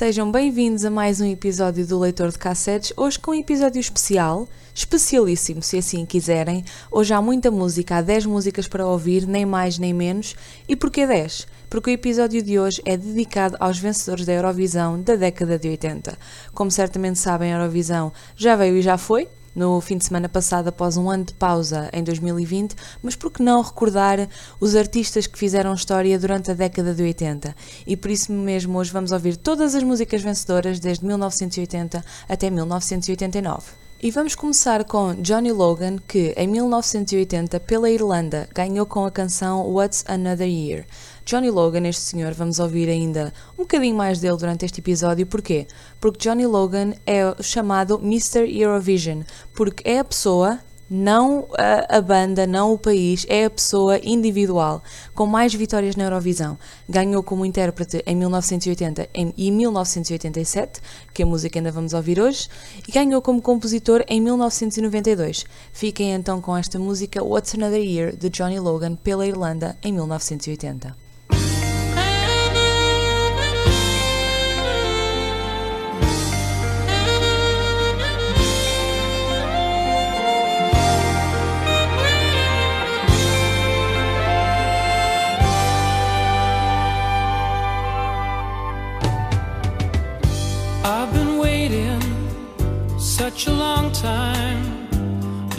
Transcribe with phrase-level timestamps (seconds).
[0.00, 4.48] Sejam bem-vindos a mais um episódio do Leitor de Cassetes, hoje com um episódio especial,
[4.74, 6.64] especialíssimo se assim quiserem.
[6.90, 10.34] Hoje há muita música, há 10 músicas para ouvir, nem mais nem menos.
[10.66, 11.46] E porquê 10?
[11.68, 16.16] Porque o episódio de hoje é dedicado aos vencedores da Eurovisão da década de 80.
[16.54, 20.68] Como certamente sabem, a Eurovisão já veio e já foi, no fim de semana passado,
[20.68, 24.28] após um ano de pausa em 2020, mas por que não recordar
[24.60, 27.54] os artistas que fizeram história durante a década de 80?
[27.86, 33.89] E por isso mesmo hoje vamos ouvir todas as músicas vencedoras desde 1980 até 1989.
[34.02, 39.70] E vamos começar com Johnny Logan, que em 1980, pela Irlanda, ganhou com a canção
[39.70, 40.86] What's Another Year.
[41.26, 45.26] Johnny Logan, este senhor, vamos ouvir ainda um bocadinho mais dele durante este episódio.
[45.26, 45.66] Porquê?
[46.00, 48.48] Porque Johnny Logan é o chamado Mr.
[48.50, 49.20] Eurovision,
[49.52, 50.58] porque é a pessoa,
[50.90, 54.82] não a, a banda, não o país, é a pessoa individual
[55.14, 56.58] com mais vitórias na Eurovisão.
[56.88, 60.80] Ganhou como intérprete em 1980 em- e 1987,
[61.14, 62.48] que a música ainda vamos ouvir hoje,
[62.88, 65.44] e ganhou como compositor em 1992.
[65.72, 71.09] Fiquem então com esta música What's Another Year de Johnny Logan pela Irlanda em 1980.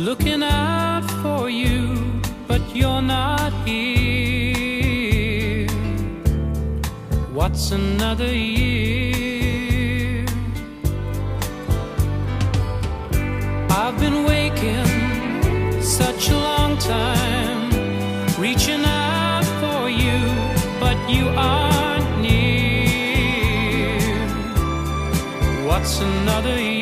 [0.06, 1.96] Looking out for you,
[2.48, 4.08] but you're not here.
[7.32, 10.26] What's another year?
[13.70, 17.70] I've been waking such a long time,
[18.40, 20.20] reaching out for you,
[20.80, 24.00] but you aren't near.
[25.68, 26.81] What's another year?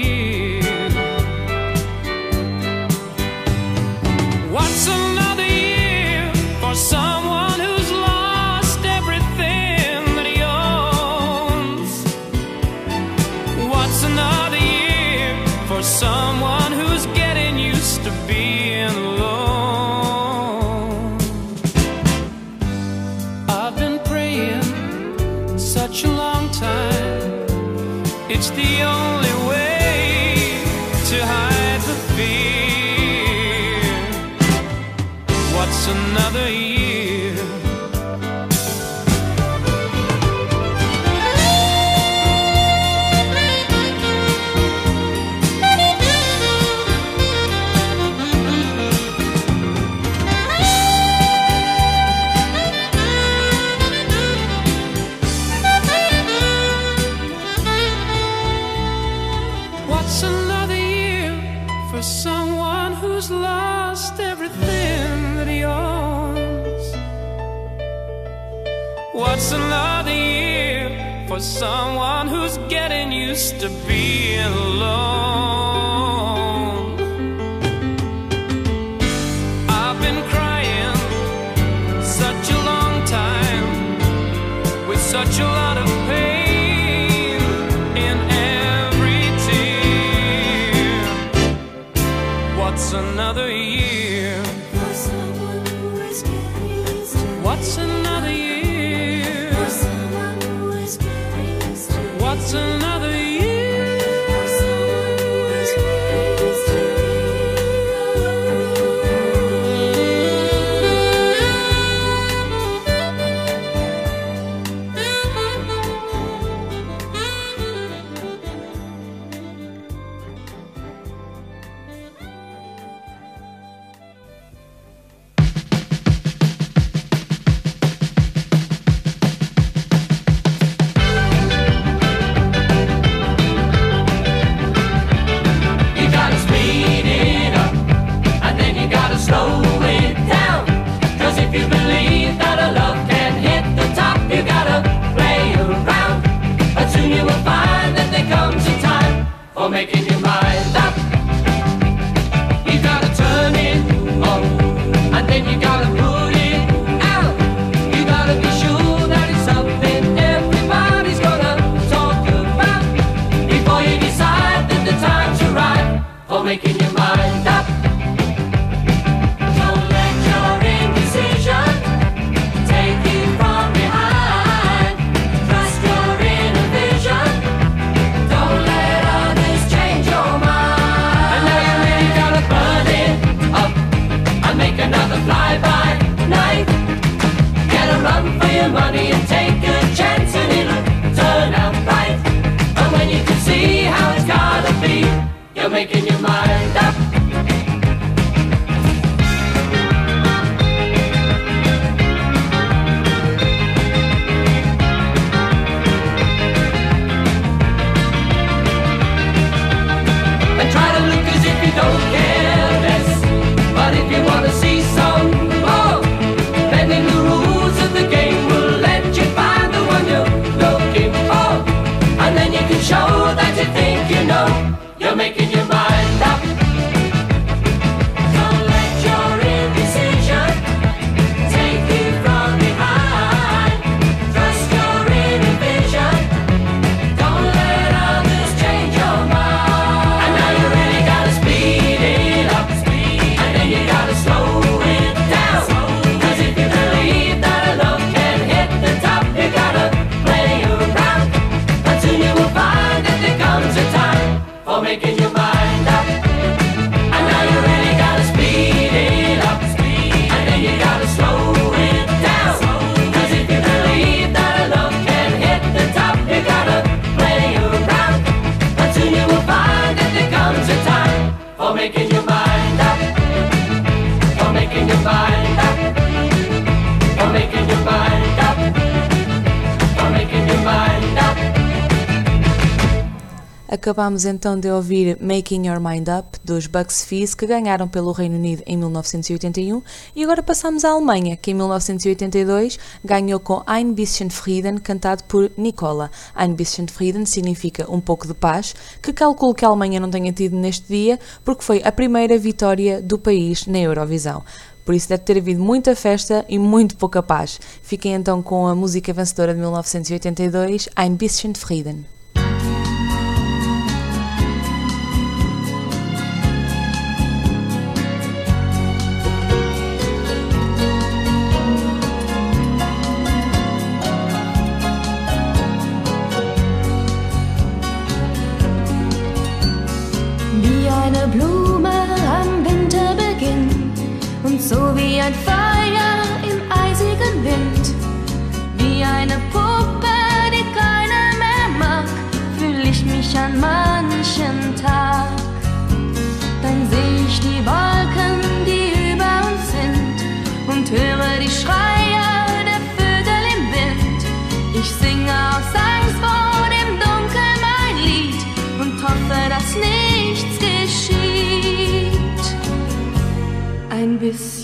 [283.99, 288.37] Acabámos então de ouvir Making Your Mind Up dos Bucks Fizz que ganharam pelo Reino
[288.37, 289.81] Unido em 1981
[290.15, 295.51] e agora passamos à Alemanha que em 1982 ganhou com Ein bisschen Frieden cantado por
[295.57, 296.09] Nicola.
[296.33, 300.31] Ein bisschen Frieden significa um pouco de paz, que calculo que a Alemanha não tenha
[300.31, 304.45] tido neste dia porque foi a primeira vitória do país na Eurovisão.
[304.85, 307.59] Por isso deve ter havido muita festa e muito pouca paz.
[307.83, 312.18] Fiquem então com a música vencedora de 1982, Ein bisschen Frieden.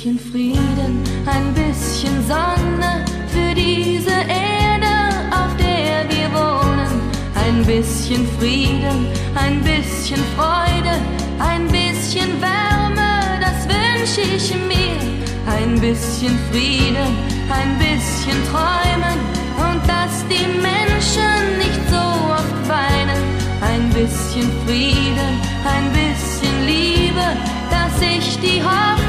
[0.06, 4.94] Bisschen Frieden, ein bisschen Sonne für diese Erde,
[5.32, 7.02] auf der wir wohnen.
[7.34, 10.96] Ein bisschen Frieden, ein bisschen Freude,
[11.40, 15.00] ein bisschen Wärme, das wünsche ich mir.
[15.48, 17.12] Ein bisschen Frieden,
[17.50, 19.18] ein bisschen Träumen
[19.58, 23.24] und dass die Menschen nicht so oft weinen.
[23.62, 25.34] Ein bisschen Frieden,
[25.66, 27.26] ein bisschen Liebe,
[27.72, 29.05] dass ich die Hoffnung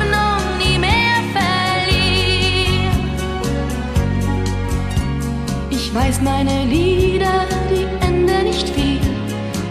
[5.96, 9.00] weiß meine Lieder, die enden nicht viel.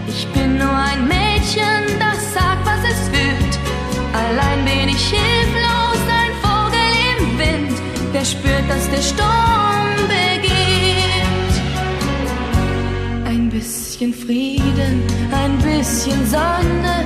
[0.08, 3.54] Ich bin nur ein Mädchen, das sagt, was es fühlt.
[4.12, 7.76] Allein bin ich hilflos, ein Vogel im Wind,
[8.12, 11.54] der spürt, dass der Sturm beginnt.
[13.24, 17.04] Ein bisschen Frieden, ein bisschen Sonne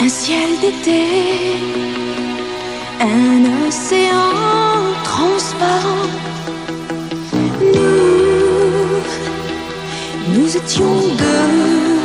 [0.00, 1.04] un ciel d'été,
[3.00, 6.10] un océan transparent.
[7.74, 9.02] Nous,
[10.34, 12.02] nous étions deux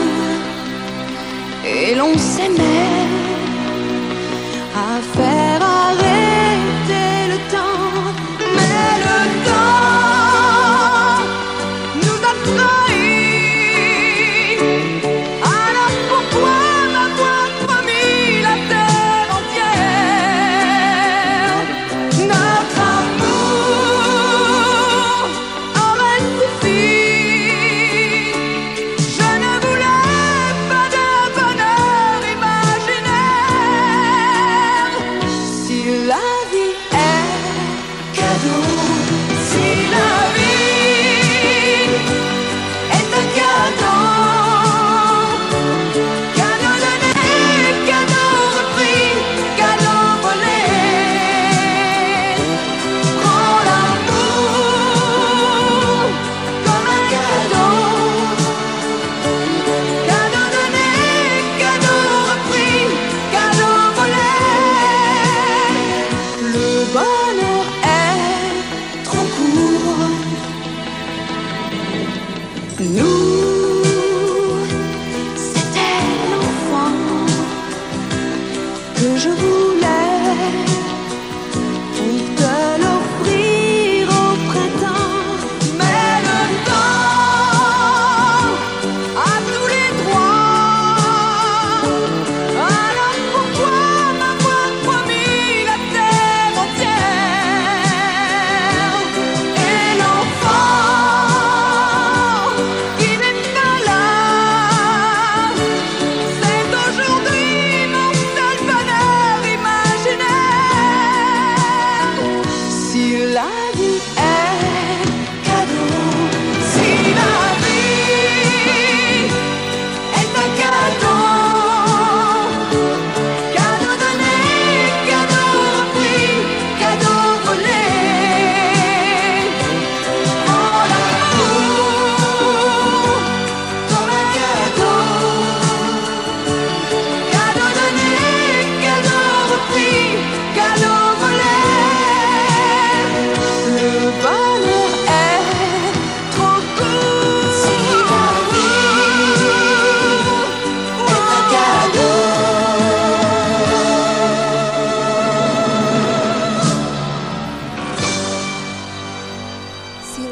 [1.65, 3.07] et l'on s'aimait
[4.75, 5.36] à faire.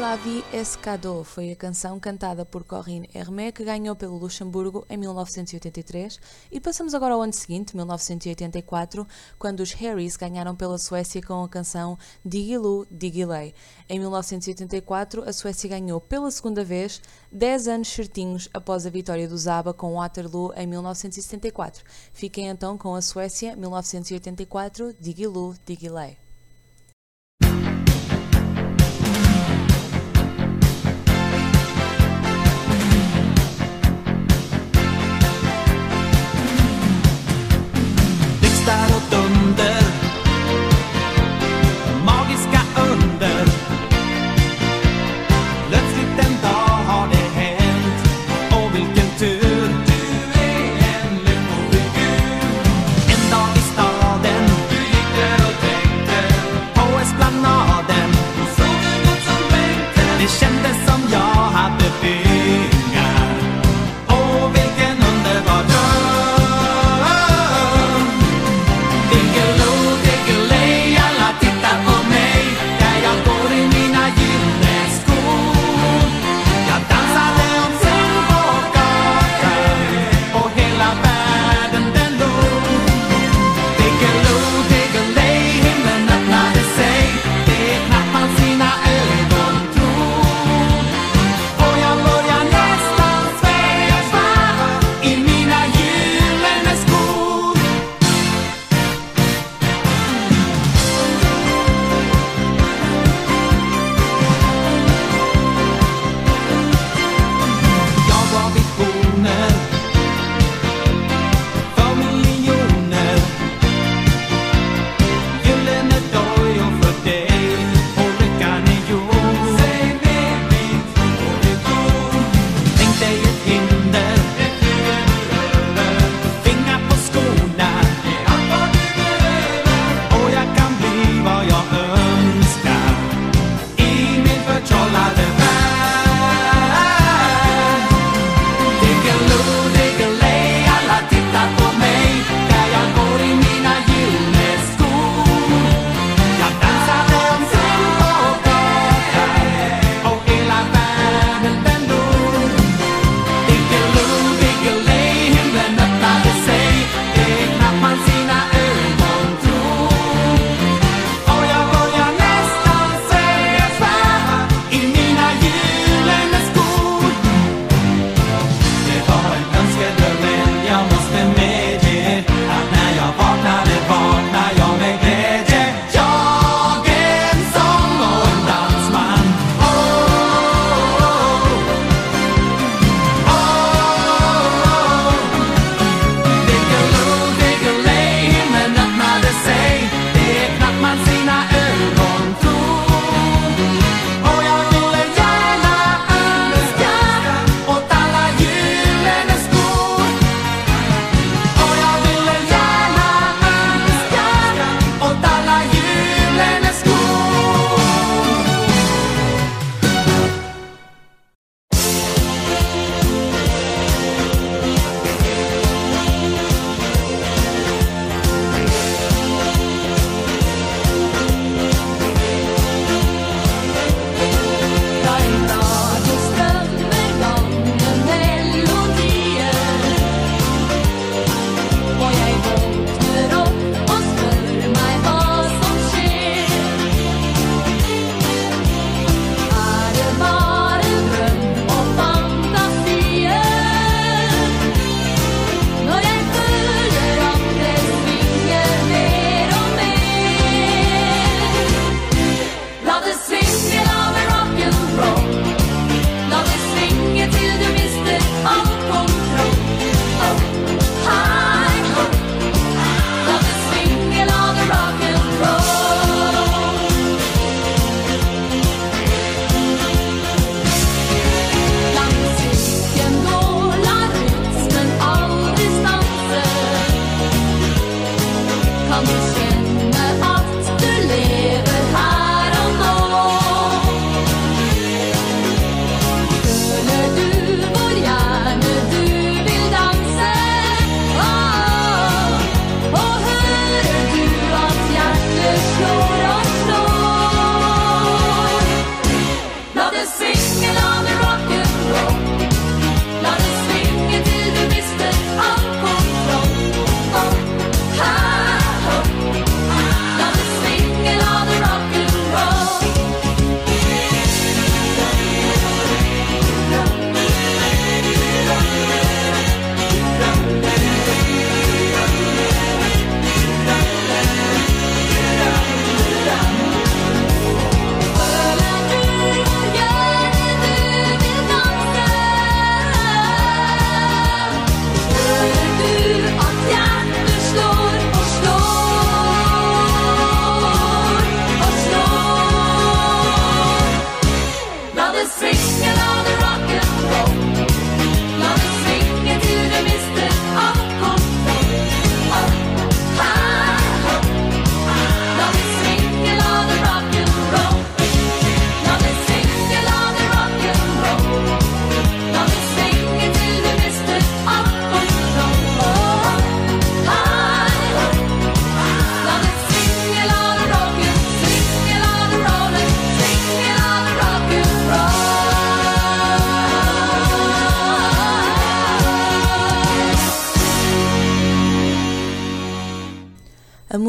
[0.06, 6.20] Lavi Escado foi a canção cantada por Corinne Hermé que ganhou pelo Luxemburgo em 1983
[6.48, 9.04] e passamos agora ao ano seguinte, 1984,
[9.36, 13.52] quando os Harrys ganharam pela Suécia com a canção Digilu Digilei.
[13.88, 19.36] Em 1984, a Suécia ganhou pela segunda vez, 10 anos certinhos após a vitória do
[19.36, 21.82] Zaba com Waterloo em 1974.
[22.12, 26.25] Fiquem então com a Suécia 1984 Digilu Digilei.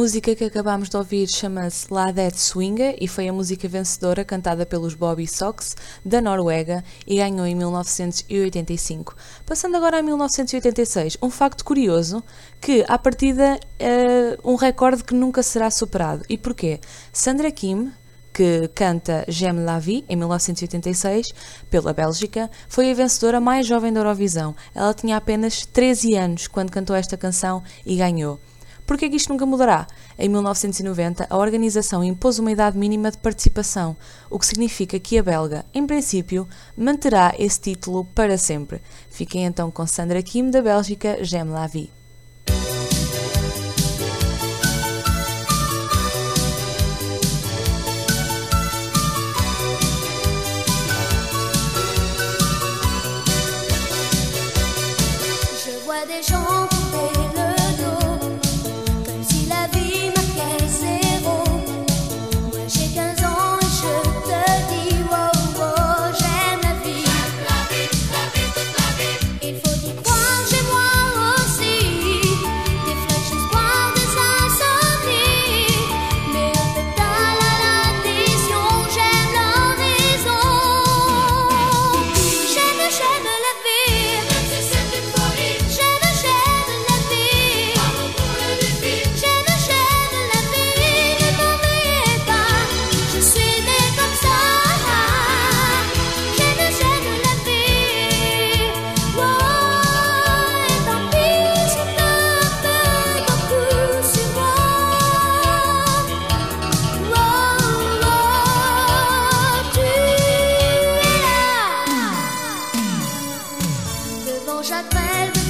[0.08, 4.66] Música que acabámos de ouvir chama-se La Dead Swinga e foi a música vencedora cantada
[4.66, 9.14] pelos Bobby Sox da Noruega e ganhou em 1985.
[9.46, 12.24] Passando agora a 1986, um facto curioso
[12.62, 16.24] que, à partida, é um recorde que nunca será superado.
[16.30, 16.80] E porquê?
[17.12, 17.92] Sandra Kim,
[18.34, 21.34] que canta J'aime la vie em 1986
[21.70, 24.56] pela Bélgica, foi a vencedora mais jovem da Eurovisão.
[24.74, 28.40] Ela tinha apenas 13 anos quando cantou esta canção e ganhou.
[28.88, 29.86] Por que isto nunca mudará?
[30.18, 33.98] Em 1990, a organização impôs uma idade mínima de participação,
[34.30, 38.82] o que significa que a belga, em princípio, manterá esse título para sempre.
[39.10, 41.97] Fiquem então com Sandra Kim, da Bélgica, J'aime la vie.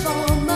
[0.08, 0.47] song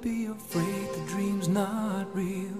[0.00, 2.56] don't be afraid the dream's not real.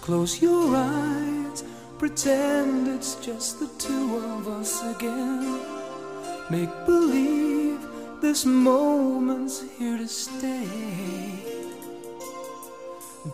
[0.00, 1.64] Close your eyes,
[1.98, 5.60] pretend it's just the two of us again.
[6.50, 7.80] Make believe
[8.20, 10.66] this moment's here to stay.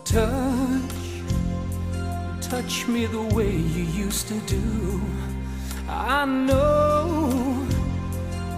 [0.03, 0.95] Touch
[2.41, 5.01] touch me the way you used to do.
[5.87, 7.65] I know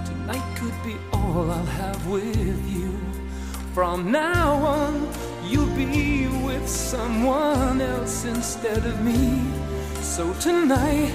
[0.06, 3.01] tonight could be all I'll have with you.
[3.74, 5.08] From now on,
[5.46, 9.42] you'll be with someone else instead of me.
[10.02, 11.14] So tonight,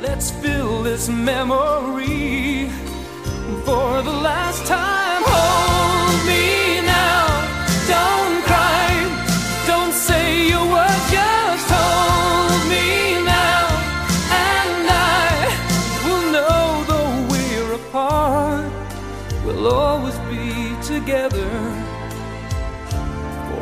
[0.00, 2.68] let's fill this memory
[3.64, 5.11] for the last time.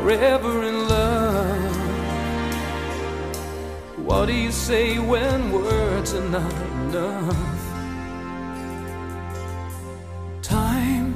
[0.00, 1.76] Forever in love.
[3.98, 7.60] What do you say when words are not enough?
[10.42, 11.12] Time,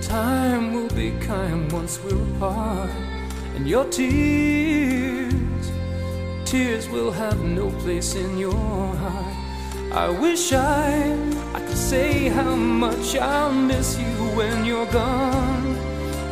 [0.00, 2.90] time will be kind once we're apart,
[3.56, 5.32] and your tears,
[6.44, 9.34] tears will have no place in your heart.
[9.92, 11.16] I wish I,
[11.52, 15.57] I could say how much I'll miss you when you're gone.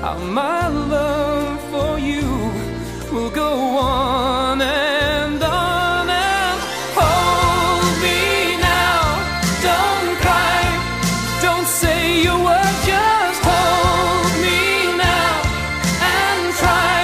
[0.01, 2.27] How my love for you
[3.13, 6.61] will go on and on and
[6.95, 9.03] hold me now.
[9.69, 10.63] Don't cry,
[11.43, 15.35] don't say your word, just hold me now
[16.15, 17.01] and try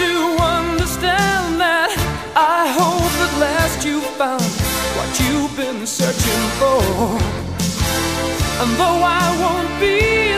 [0.00, 0.10] to
[0.58, 1.90] understand that
[2.36, 4.42] I hope at last you found
[4.96, 6.82] what you've been searching for.
[8.62, 10.29] And though I won't be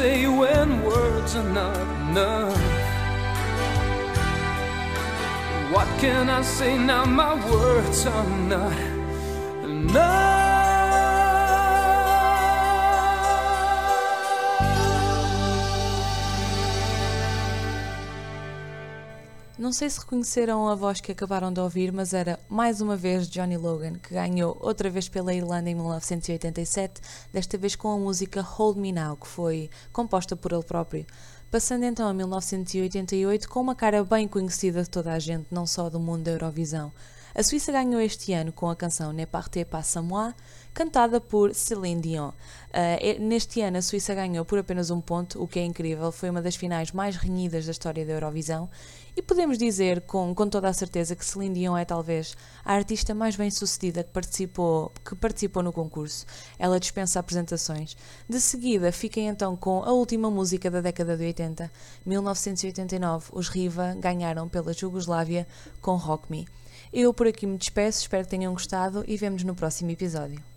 [0.00, 2.56] say when words are not enough?
[5.74, 7.04] What can I say now?
[7.04, 8.78] My words are not
[19.60, 23.28] Não sei se reconheceram a voz que acabaram de ouvir, mas era mais uma vez
[23.28, 28.40] Johnny Logan, que ganhou outra vez pela Irlanda em 1987, desta vez com a música
[28.40, 31.04] Hold Me Now, que foi composta por ele próprio.
[31.50, 35.90] Passando então a 1988 com uma cara bem conhecida de toda a gente, não só
[35.90, 36.90] do mundo da Eurovisão.
[37.34, 40.32] A Suíça ganhou este ano com a canção Ne partez pas sans moi,
[40.72, 42.30] cantada por Céline Dion.
[42.30, 46.30] Uh, neste ano a Suíça ganhou por apenas um ponto, o que é incrível, foi
[46.30, 48.68] uma das finais mais renhidas da história da Eurovisão
[49.16, 53.14] e podemos dizer com, com toda a certeza que Celine Dion é talvez a artista
[53.14, 56.24] mais bem sucedida que participou, que participou no concurso.
[56.58, 57.96] Ela dispensa apresentações.
[58.28, 61.70] De seguida, fiquem então com a última música da década de 80.
[62.06, 65.46] 1989, os Riva ganharam pela Jugoslávia
[65.80, 66.46] com Rock Me.
[66.92, 70.49] Eu por aqui me despeço, espero que tenham gostado e vemos no próximo episódio.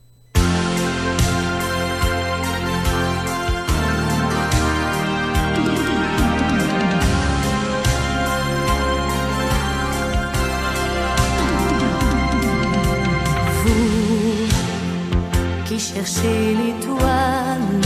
[15.74, 17.82] Qui cherchez l'étoile,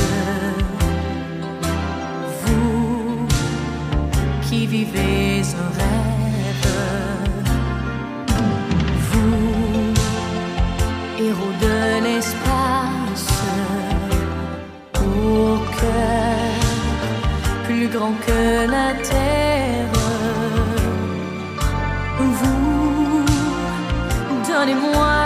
[2.42, 3.28] vous
[4.42, 6.68] qui vivez un rêve,
[9.10, 9.94] vous,
[11.18, 13.30] héros de l'espace,
[14.96, 17.08] au cœur
[17.66, 19.94] plus grand que la terre,
[22.20, 22.68] vous
[24.50, 25.17] Donnez-moi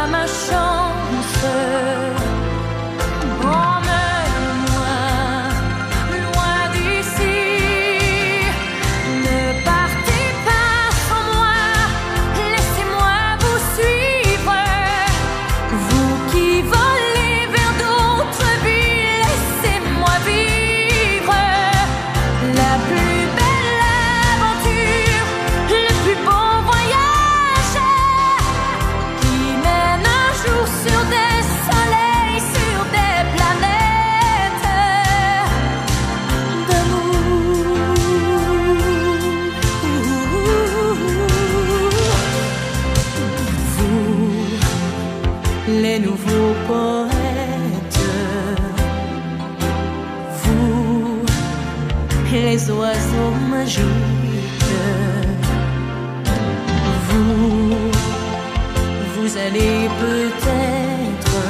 [59.45, 61.41] allez peut-être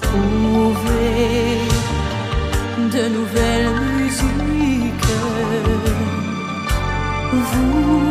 [0.00, 1.58] trouver
[2.94, 5.12] de nouvelles musiques.
[7.32, 8.01] Vous,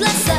[0.00, 0.35] Myślę sobie